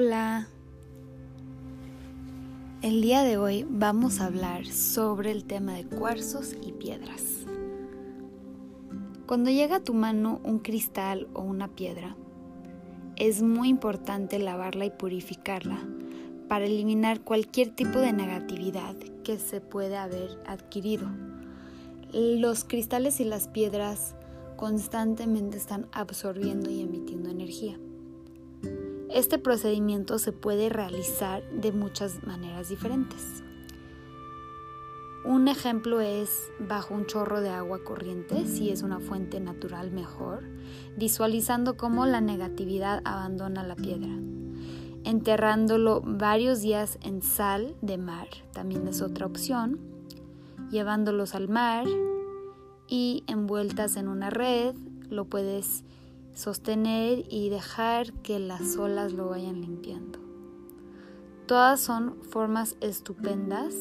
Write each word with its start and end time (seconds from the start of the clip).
Hola. 0.00 0.46
El 2.82 3.02
día 3.02 3.24
de 3.24 3.36
hoy 3.36 3.66
vamos 3.68 4.20
a 4.20 4.26
hablar 4.26 4.64
sobre 4.64 5.32
el 5.32 5.42
tema 5.42 5.72
de 5.72 5.86
cuarzos 5.86 6.54
y 6.62 6.70
piedras. 6.70 7.44
Cuando 9.26 9.50
llega 9.50 9.74
a 9.76 9.82
tu 9.82 9.94
mano 9.94 10.40
un 10.44 10.60
cristal 10.60 11.26
o 11.34 11.42
una 11.42 11.66
piedra, 11.66 12.14
es 13.16 13.42
muy 13.42 13.70
importante 13.70 14.38
lavarla 14.38 14.84
y 14.84 14.90
purificarla 14.90 15.80
para 16.48 16.66
eliminar 16.66 17.22
cualquier 17.22 17.74
tipo 17.74 17.98
de 17.98 18.12
negatividad 18.12 18.94
que 19.24 19.40
se 19.40 19.60
puede 19.60 19.96
haber 19.96 20.38
adquirido. 20.46 21.08
Los 22.12 22.62
cristales 22.62 23.18
y 23.18 23.24
las 23.24 23.48
piedras 23.48 24.14
constantemente 24.54 25.56
están 25.56 25.88
absorbiendo 25.90 26.70
y 26.70 26.82
emitiendo. 26.82 27.08
Este 29.18 29.36
procedimiento 29.36 30.20
se 30.20 30.30
puede 30.30 30.68
realizar 30.68 31.42
de 31.50 31.72
muchas 31.72 32.22
maneras 32.22 32.68
diferentes. 32.68 33.42
Un 35.24 35.48
ejemplo 35.48 36.00
es 36.00 36.52
bajo 36.60 36.94
un 36.94 37.04
chorro 37.06 37.40
de 37.40 37.48
agua 37.48 37.82
corriente, 37.82 38.46
si 38.46 38.70
es 38.70 38.82
una 38.82 39.00
fuente 39.00 39.40
natural 39.40 39.90
mejor, 39.90 40.44
visualizando 40.96 41.76
cómo 41.76 42.06
la 42.06 42.20
negatividad 42.20 43.02
abandona 43.04 43.64
la 43.64 43.74
piedra. 43.74 44.16
Enterrándolo 45.02 46.00
varios 46.00 46.60
días 46.60 46.96
en 47.02 47.20
sal 47.20 47.74
de 47.82 47.98
mar, 47.98 48.28
también 48.52 48.86
es 48.86 49.02
otra 49.02 49.26
opción. 49.26 49.80
Llevándolos 50.70 51.34
al 51.34 51.48
mar 51.48 51.86
y 52.86 53.24
envueltas 53.26 53.96
en 53.96 54.06
una 54.06 54.30
red, 54.30 54.76
lo 55.10 55.24
puedes 55.24 55.82
sostener 56.38 57.24
y 57.28 57.48
dejar 57.48 58.12
que 58.12 58.38
las 58.38 58.76
olas 58.76 59.12
lo 59.12 59.28
vayan 59.28 59.60
limpiando. 59.60 60.20
Todas 61.46 61.80
son 61.80 62.22
formas 62.22 62.76
estupendas 62.80 63.74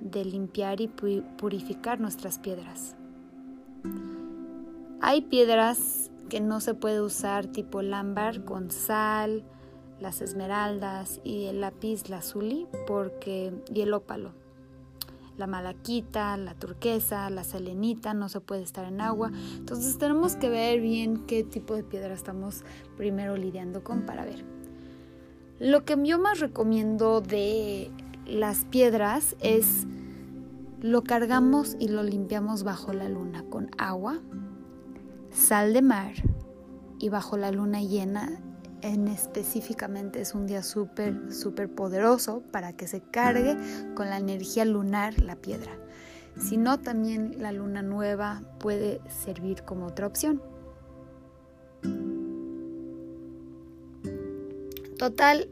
de 0.00 0.24
limpiar 0.24 0.80
y 0.80 0.88
purificar 0.88 2.00
nuestras 2.00 2.38
piedras. 2.38 2.96
Hay 5.02 5.20
piedras 5.20 6.10
que 6.30 6.40
no 6.40 6.62
se 6.62 6.72
puede 6.72 7.02
usar 7.02 7.46
tipo 7.46 7.80
el 7.80 7.92
ámbar 7.92 8.46
con 8.46 8.70
sal, 8.70 9.44
las 10.00 10.22
esmeraldas 10.22 11.20
y 11.22 11.44
el 11.44 11.60
lápiz 11.60 12.08
lazuli 12.08 12.66
porque 12.86 13.52
y 13.74 13.82
el 13.82 13.92
ópalo 13.92 14.45
la 15.36 15.46
malaquita, 15.46 16.36
la 16.36 16.54
turquesa, 16.54 17.28
la 17.30 17.44
selenita, 17.44 18.14
no 18.14 18.28
se 18.28 18.40
puede 18.40 18.62
estar 18.62 18.84
en 18.84 19.00
agua. 19.00 19.30
Entonces 19.56 19.98
tenemos 19.98 20.36
que 20.36 20.48
ver 20.48 20.80
bien 20.80 21.26
qué 21.26 21.44
tipo 21.44 21.74
de 21.74 21.82
piedra 21.82 22.14
estamos 22.14 22.64
primero 22.96 23.36
lidiando 23.36 23.84
con 23.84 24.06
para 24.06 24.24
ver. 24.24 24.44
Lo 25.58 25.84
que 25.84 25.96
yo 26.04 26.18
más 26.18 26.40
recomiendo 26.40 27.20
de 27.20 27.90
las 28.26 28.64
piedras 28.66 29.36
es 29.40 29.86
lo 30.80 31.02
cargamos 31.02 31.76
y 31.80 31.88
lo 31.88 32.02
limpiamos 32.02 32.62
bajo 32.62 32.92
la 32.92 33.08
luna 33.08 33.44
con 33.48 33.70
agua, 33.78 34.18
sal 35.30 35.72
de 35.72 35.82
mar 35.82 36.12
y 36.98 37.08
bajo 37.08 37.36
la 37.36 37.50
luna 37.50 37.82
llena 37.82 38.40
en 38.82 39.08
específicamente 39.08 40.20
es 40.20 40.34
un 40.34 40.46
día 40.46 40.62
súper, 40.62 41.32
súper 41.32 41.68
poderoso 41.68 42.42
para 42.50 42.72
que 42.74 42.86
se 42.86 43.00
cargue 43.00 43.56
con 43.94 44.10
la 44.10 44.18
energía 44.18 44.64
lunar 44.64 45.20
la 45.20 45.36
piedra. 45.36 45.72
Si 46.38 46.56
no, 46.56 46.78
también 46.80 47.36
la 47.38 47.52
luna 47.52 47.82
nueva 47.82 48.42
puede 48.58 49.00
servir 49.08 49.62
como 49.62 49.86
otra 49.86 50.06
opción. 50.06 50.42
Total, 54.98 55.48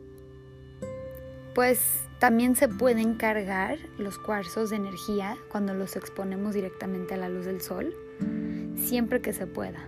pues 1.54 1.80
también 2.18 2.56
se 2.56 2.68
pueden 2.68 3.14
cargar 3.14 3.78
los 3.98 4.18
cuarzos 4.18 4.70
de 4.70 4.76
energía 4.76 5.36
cuando 5.50 5.74
los 5.74 5.96
exponemos 5.96 6.54
directamente 6.54 7.14
a 7.14 7.18
la 7.18 7.28
luz 7.28 7.44
del 7.44 7.60
sol, 7.60 7.94
siempre 8.76 9.20
que 9.20 9.32
se 9.32 9.46
pueda. 9.46 9.86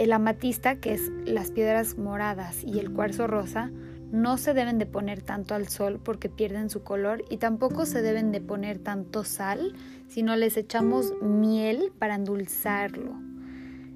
El 0.00 0.14
amatista, 0.14 0.76
que 0.76 0.94
es 0.94 1.12
las 1.26 1.50
piedras 1.50 1.98
moradas, 1.98 2.64
y 2.64 2.78
el 2.78 2.90
cuarzo 2.90 3.26
rosa, 3.26 3.70
no 4.10 4.38
se 4.38 4.54
deben 4.54 4.78
de 4.78 4.86
poner 4.86 5.20
tanto 5.20 5.54
al 5.54 5.68
sol 5.68 6.00
porque 6.02 6.30
pierden 6.30 6.70
su 6.70 6.82
color 6.82 7.22
y 7.28 7.36
tampoco 7.36 7.84
se 7.84 8.00
deben 8.00 8.32
de 8.32 8.40
poner 8.40 8.78
tanto 8.78 9.24
sal, 9.24 9.74
sino 10.08 10.36
les 10.36 10.56
echamos 10.56 11.12
miel 11.20 11.92
para 11.98 12.14
endulzarlo. 12.14 13.12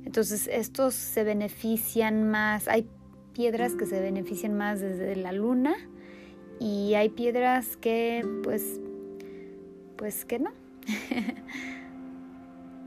Entonces 0.05 0.47
estos 0.53 0.93
se 0.93 1.25
benefician 1.25 2.31
más, 2.31 2.69
hay 2.69 2.87
piedras 3.33 3.73
que 3.73 3.87
se 3.87 3.99
benefician 3.99 4.53
más 4.53 4.81
desde 4.81 5.17
la 5.17 5.33
luna 5.33 5.73
y 6.61 6.93
hay 6.97 7.09
piedras 7.09 7.79
que 7.79 8.27
pues 8.43 8.79
pues 9.97 10.27
que 10.27 10.39
no. 10.39 10.51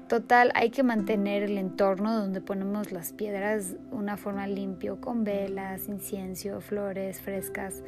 Total, 0.07 0.51
hay 0.55 0.69
que 0.69 0.83
mantener 0.83 1.43
el 1.43 1.57
entorno 1.57 2.17
donde 2.17 2.39
ponemos 2.39 2.93
las 2.93 3.11
piedras 3.11 3.75
una 3.91 4.15
forma 4.15 4.47
limpio, 4.47 5.01
con 5.01 5.25
velas, 5.25 5.89
incienso, 5.89 6.61
flores 6.61 7.19
frescas, 7.19 7.83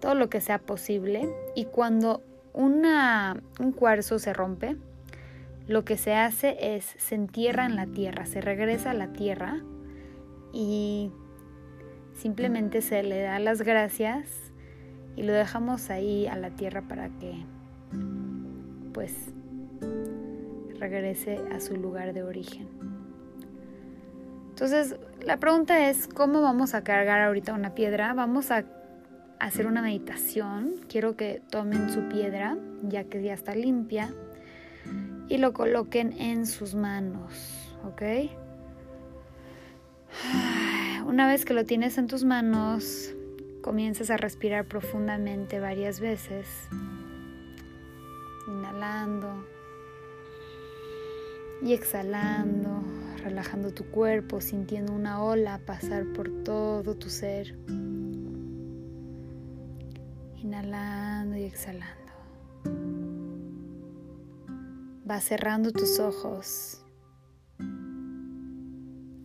todo 0.00 0.14
lo 0.14 0.30
que 0.30 0.40
sea 0.40 0.58
posible. 0.58 1.28
Y 1.56 1.64
cuando 1.64 2.22
un 2.54 3.72
cuarzo 3.74 4.20
se 4.20 4.32
rompe, 4.32 4.76
lo 5.66 5.84
que 5.84 5.96
se 5.96 6.14
hace 6.14 6.76
es 6.76 6.94
se 6.98 7.16
entierra 7.16 7.66
en 7.66 7.74
la 7.74 7.86
tierra, 7.86 8.26
se 8.26 8.40
regresa 8.40 8.92
a 8.92 8.94
la 8.94 9.12
tierra 9.12 9.62
y 10.52 11.10
simplemente 12.14 12.82
se 12.82 13.02
le 13.02 13.20
da 13.20 13.40
las 13.40 13.62
gracias 13.62 14.28
y 15.16 15.22
lo 15.24 15.32
dejamos 15.32 15.90
ahí 15.90 16.26
a 16.28 16.36
la 16.36 16.50
tierra 16.50 16.82
para 16.82 17.08
que 17.18 17.34
pues 18.92 19.32
regrese 20.82 21.40
a 21.52 21.60
su 21.60 21.76
lugar 21.76 22.12
de 22.12 22.24
origen. 22.24 22.66
Entonces, 24.50 24.96
la 25.24 25.36
pregunta 25.38 25.88
es, 25.88 26.08
¿cómo 26.08 26.42
vamos 26.42 26.74
a 26.74 26.82
cargar 26.82 27.20
ahorita 27.20 27.54
una 27.54 27.72
piedra? 27.74 28.12
Vamos 28.14 28.50
a 28.50 28.64
hacer 29.38 29.68
una 29.68 29.80
meditación. 29.80 30.72
Quiero 30.88 31.16
que 31.16 31.40
tomen 31.50 31.88
su 31.88 32.08
piedra, 32.08 32.56
ya 32.82 33.04
que 33.04 33.22
ya 33.22 33.32
está 33.32 33.54
limpia, 33.54 34.12
y 35.28 35.38
lo 35.38 35.52
coloquen 35.52 36.14
en 36.20 36.46
sus 36.46 36.74
manos, 36.74 37.76
¿ok? 37.84 38.02
Una 41.06 41.28
vez 41.28 41.44
que 41.44 41.54
lo 41.54 41.64
tienes 41.64 41.96
en 41.96 42.08
tus 42.08 42.24
manos, 42.24 43.14
comienzas 43.62 44.10
a 44.10 44.16
respirar 44.16 44.64
profundamente 44.64 45.60
varias 45.60 46.00
veces, 46.00 46.48
inhalando 48.48 49.44
y 51.62 51.74
exhalando, 51.74 52.82
relajando 53.22 53.72
tu 53.72 53.84
cuerpo, 53.84 54.40
sintiendo 54.40 54.92
una 54.92 55.22
ola 55.22 55.60
pasar 55.64 56.04
por 56.12 56.28
todo 56.42 56.96
tu 56.96 57.08
ser. 57.08 57.56
Inhalando 60.36 61.36
y 61.36 61.44
exhalando. 61.44 62.12
Vas 65.04 65.24
cerrando 65.24 65.70
tus 65.72 66.00
ojos 66.00 66.82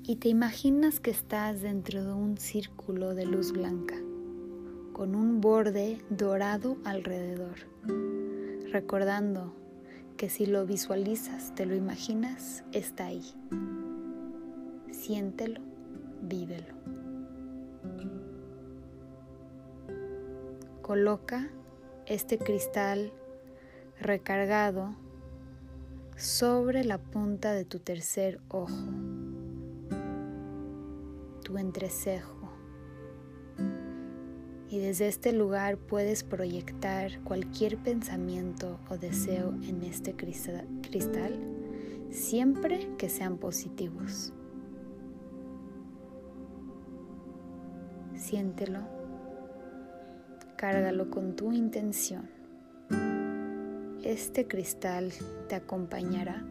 y 0.03 0.15
te 0.15 0.29
imaginas 0.29 0.99
que 0.99 1.11
estás 1.11 1.61
dentro 1.61 2.03
de 2.03 2.13
un 2.13 2.37
círculo 2.37 3.13
de 3.13 3.25
luz 3.25 3.51
blanca 3.51 3.95
con 4.93 5.15
un 5.15 5.41
borde 5.41 6.01
dorado 6.09 6.77
alrededor, 6.83 7.57
recordando 8.71 9.53
que 10.17 10.29
si 10.29 10.47
lo 10.47 10.65
visualizas, 10.65 11.53
te 11.53 11.65
lo 11.67 11.75
imaginas, 11.75 12.63
está 12.71 13.05
ahí. 13.05 13.23
Siéntelo, 14.91 15.61
vívelo. 16.23 16.73
Coloca 20.81 21.49
este 22.07 22.39
cristal 22.39 23.13
recargado 23.99 24.95
sobre 26.15 26.83
la 26.83 26.97
punta 26.97 27.53
de 27.53 27.65
tu 27.65 27.79
tercer 27.79 28.39
ojo, 28.49 28.73
tu 31.43 31.57
entrecejo 31.57 32.36
y 34.69 34.79
desde 34.79 35.07
este 35.07 35.31
lugar 35.31 35.77
puedes 35.77 36.23
proyectar 36.23 37.19
cualquier 37.23 37.77
pensamiento 37.77 38.79
o 38.89 38.97
deseo 38.97 39.53
en 39.63 39.83
este 39.83 40.15
cristal 40.15 41.39
siempre 42.09 42.89
que 42.97 43.09
sean 43.09 43.37
positivos. 43.37 44.33
Siéntelo, 48.15 48.79
cárgalo 50.55 51.09
con 51.09 51.35
tu 51.35 51.53
intención. 51.53 52.29
Este 54.03 54.47
cristal 54.47 55.11
te 55.47 55.55
acompañará 55.55 56.45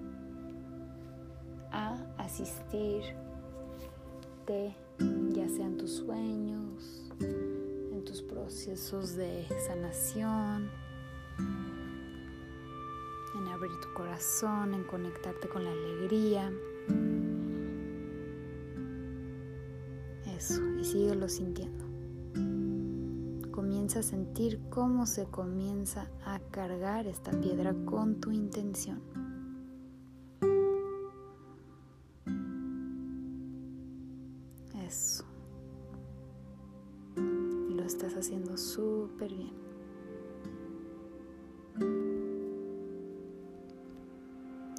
a 1.70 1.96
asistirte, 2.18 3.14
ya 5.32 5.48
sean 5.48 5.76
tus 5.76 5.96
sueños, 5.96 6.65
procesos 8.46 9.16
de 9.16 9.44
sanación, 9.66 10.70
en 13.34 13.48
abrir 13.48 13.72
tu 13.82 13.92
corazón, 13.92 14.72
en 14.72 14.84
conectarte 14.84 15.48
con 15.48 15.64
la 15.64 15.72
alegría. 15.72 16.52
Eso, 20.26 20.62
y 20.78 20.84
síguelo 20.84 21.28
sintiendo. 21.28 21.84
Comienza 23.50 23.98
a 23.98 24.02
sentir 24.04 24.60
cómo 24.70 25.06
se 25.06 25.24
comienza 25.24 26.08
a 26.24 26.38
cargar 26.38 27.08
esta 27.08 27.32
piedra 27.32 27.74
con 27.84 28.20
tu 28.20 28.30
intención. 28.30 29.02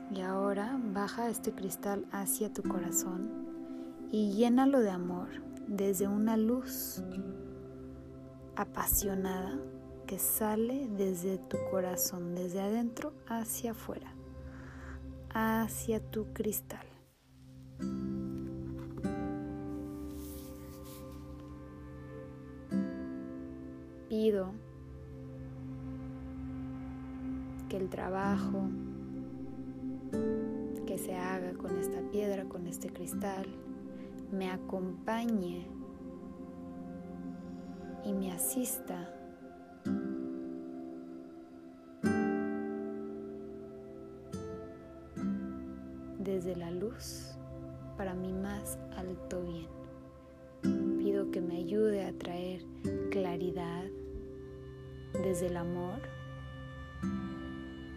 Y 0.10 0.22
ahora 0.22 0.80
baja 0.94 1.30
este 1.30 1.52
cristal 1.52 2.06
hacia 2.12 2.52
tu 2.54 2.64
corazón 2.64 3.30
y 4.12 4.32
llénalo 4.32 4.80
de 4.80 4.90
amor 4.90 5.28
desde 5.68 6.08
una 6.08 6.38
luz 6.38 7.04
apasionada 8.56 9.60
que 10.08 10.18
sale 10.18 10.88
desde 10.98 11.38
tu 11.38 11.58
corazón, 11.70 12.34
desde 12.34 12.62
adentro 12.62 13.14
hacia 13.28 13.72
afuera, 13.72 14.14
hacia 15.30 16.00
tu 16.00 16.32
cristal. 16.34 16.88
Pido 24.08 24.54
que 27.68 27.76
el 27.76 27.90
trabajo 27.90 28.70
se 30.98 31.16
haga 31.16 31.54
con 31.54 31.78
esta 31.78 32.02
piedra, 32.12 32.46
con 32.46 32.68
este 32.68 32.90
cristal, 32.90 33.46
me 34.32 34.50
acompañe 34.50 35.68
y 38.04 38.14
me 38.14 38.32
asista 38.32 39.14
desde 46.20 46.56
la 46.56 46.72
luz 46.72 47.38
para 47.98 48.14
mi 48.14 48.34
más 48.34 48.78
alto 48.96 49.42
bien. 49.42 50.98
Pido 50.98 51.32
que 51.32 51.42
me 51.42 51.58
ayude 51.58 52.06
a 52.06 52.14
traer 52.18 52.62
claridad 53.12 53.86
desde 55.14 55.48
el 55.48 55.58
amor, 55.58 56.02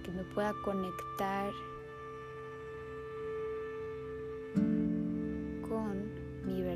que 0.04 0.10
me 0.12 0.22
pueda 0.24 0.54
conectar 0.64 1.50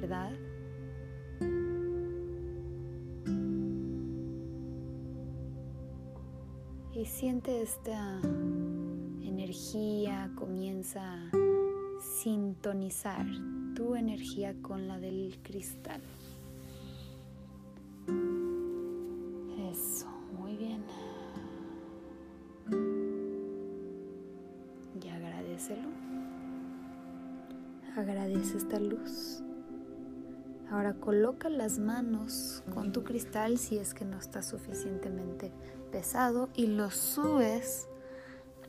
verdad 0.05 0.33
y 6.95 7.07
siente 7.07 7.63
esta 7.63 8.21
energía, 9.23 10.31
comienza 10.35 11.01
a 11.03 11.31
sintonizar 12.23 13.27
tu 13.75 13.95
energía 13.95 14.55
con 14.61 14.87
la 14.87 14.99
del 14.99 15.39
cristal. 15.43 16.03
Eso, 19.71 20.07
muy 20.39 20.57
bien. 20.57 20.85
Y 25.03 25.09
agradecelo. 25.09 25.89
Agradece 27.97 28.59
esta 28.59 28.79
luz. 28.79 29.43
Ahora 30.75 30.95
coloca 30.95 31.49
las 31.51 31.79
manos 31.79 32.65
con 32.75 32.91
tu 32.91 33.05
cristal 33.05 33.59
si 33.59 33.79
es 33.79 33.95
que 33.95 34.05
no 34.05 34.19
está 34.19 34.43
suficientemente 34.43 35.53
pesado 35.93 36.49
y 36.53 36.67
lo 36.67 36.91
subes 36.91 37.87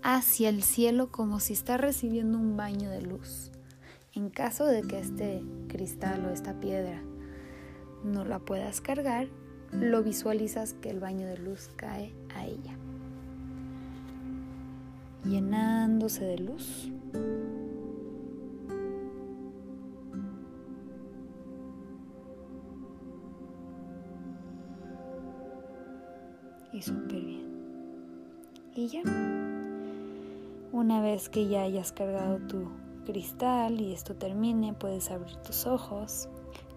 hacia 0.03 0.49
el 0.49 0.61
cielo 0.61 1.11
como 1.11 1.39
si 1.39 1.53
está 1.53 1.77
recibiendo 1.77 2.37
un 2.37 2.57
baño 2.57 2.91
de 2.91 3.01
luz. 3.01 3.51
En 4.13 4.29
caso 4.29 4.67
de 4.67 4.83
que 4.83 4.99
este 4.99 5.43
cristal 5.67 6.23
o 6.27 6.29
esta 6.29 6.59
piedra 6.59 7.01
no 8.03 8.23
la 8.23 8.37
puedas 8.37 8.81
cargar, 8.81 9.27
lo 9.71 10.03
visualizas 10.03 10.73
que 10.73 10.91
el 10.91 10.99
baño 10.99 11.25
de 11.25 11.39
luz 11.39 11.71
cae 11.75 12.13
a 12.35 12.45
ella, 12.45 12.77
llenándose 15.23 16.23
de 16.23 16.37
luz. 16.37 16.91
Súper 26.85 27.25
bien. 27.25 27.45
Y 28.75 28.87
ya, 28.87 29.01
una 30.71 31.01
vez 31.01 31.29
que 31.29 31.47
ya 31.47 31.63
hayas 31.63 31.91
cargado 31.91 32.37
tu 32.47 32.67
cristal 33.05 33.81
y 33.81 33.93
esto 33.93 34.15
termine, 34.15 34.73
puedes 34.73 35.09
abrir 35.09 35.35
tus 35.37 35.65
ojos. 35.65 36.29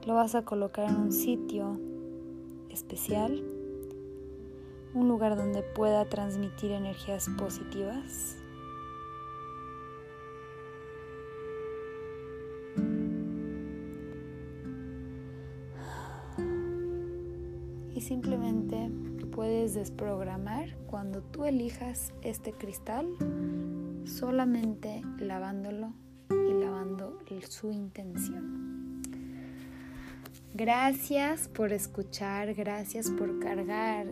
Lo 0.07 0.15
vas 0.15 0.35
a 0.35 0.43
colocar 0.43 0.89
en 0.89 0.97
un 0.97 1.13
sitio 1.13 1.79
especial, 2.71 3.43
un 4.95 5.09
lugar 5.09 5.37
donde 5.37 5.63
pueda 5.63 6.05
transmitir 6.07 6.71
energías 6.71 7.29
positivas. 7.37 8.37
Y 17.95 18.01
simplemente 18.01 18.91
puedes 19.39 19.75
desprogramar 19.75 20.77
cuando 20.89 21.23
tú 21.23 21.45
elijas 21.45 22.13
este 22.23 22.53
cristal 22.53 23.07
solamente 24.05 25.01
lavándolo 25.21 25.93
y 26.29 26.55
lavando 26.55 27.21
su 27.49 27.71
intención. 27.71 29.01
Gracias 30.55 31.47
por 31.47 31.73
escuchar, 31.73 32.53
gracias 32.55 33.13
por 33.13 33.39
cargar 33.39 34.09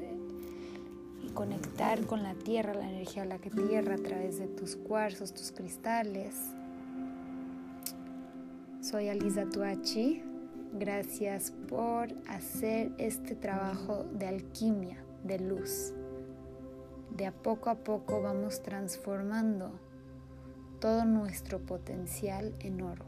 y 1.24 1.30
conectar 1.30 2.06
con 2.06 2.22
la 2.22 2.34
tierra, 2.34 2.74
la 2.74 2.88
energía 2.88 3.22
de 3.22 3.28
la 3.28 3.38
que 3.38 3.50
tierra 3.50 3.96
a 3.96 3.98
través 3.98 4.38
de 4.38 4.46
tus 4.46 4.76
cuarzos, 4.76 5.34
tus 5.34 5.50
cristales. 5.50 6.36
Soy 8.80 9.08
Alisa 9.08 9.44
Tuachi. 9.50 10.22
Gracias 10.78 11.50
por 11.68 12.14
hacer 12.28 12.92
este 12.98 13.34
trabajo 13.34 14.04
de 14.12 14.28
alquimia 14.28 15.02
de 15.24 15.38
luz. 15.38 15.94
De 17.16 17.26
a 17.26 17.32
poco 17.32 17.70
a 17.70 17.76
poco 17.76 18.20
vamos 18.22 18.62
transformando 18.62 19.70
todo 20.80 21.04
nuestro 21.04 21.60
potencial 21.60 22.54
en 22.60 22.82
oro. 22.82 23.06